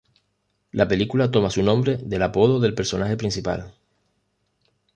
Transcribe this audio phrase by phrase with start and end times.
[0.71, 3.71] La película toma su nombre del apodo del personaje principal.